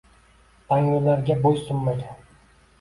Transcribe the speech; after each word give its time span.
Tangrilarga 0.71 1.37
bo’ysunmagan 1.45 2.29